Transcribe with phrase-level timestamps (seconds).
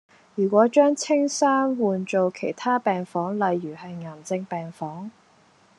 [0.33, 5.11] 如果將青山換做其他病房例如係癌症病房